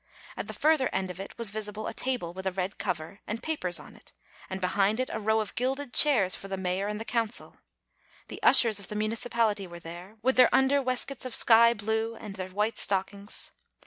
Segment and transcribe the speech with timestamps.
[0.35, 3.43] At the further end of it was visible a table with a red cover, and
[3.43, 4.13] papers on it,
[4.49, 7.57] and behind it a row of gilded chairs for the mayor and the council;
[8.27, 12.35] the ushers of the municipality were there, with their under waistcoats of sky blue and
[12.35, 13.51] their white stockings.